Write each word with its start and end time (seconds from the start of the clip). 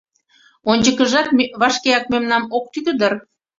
Ончыкыжат 0.71 1.27
вашкеак 1.61 2.03
мемнам 2.11 2.43
ок 2.57 2.65
тӱкӧ 2.73 2.91
дыр? 2.99 3.13